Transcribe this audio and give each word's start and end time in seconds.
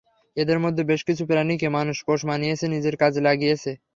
এদের 0.37 0.57
মধ্যে 0.63 0.83
বেশ 0.91 1.01
কিছু 1.07 1.23
প্রাণীকে 1.29 1.67
মানুষ 1.77 1.97
পোষ 2.07 2.19
মানিয়েছে, 2.29 2.65
নিজের 2.67 2.95
কাজে 3.01 3.21
লাগিয়েছে। 3.27 3.71